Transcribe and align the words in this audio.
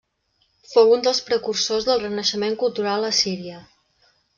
Fou 0.71 0.93
un 0.93 1.03
dels 1.09 1.21
precursors 1.29 1.87
del 1.91 2.03
renaixement 2.07 2.61
cultural 2.67 3.11
a 3.13 3.17
Síria. 3.23 3.65